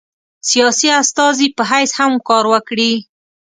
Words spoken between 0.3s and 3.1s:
سیاسي استازي په حیث هم کار وکړي.